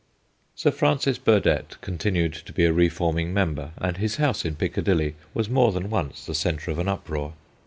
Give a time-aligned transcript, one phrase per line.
[0.55, 5.13] Sir Francis Burdett continued to be a reforming member, and his house in Picca dilly
[5.35, 7.33] was more than once the centre of an uproar.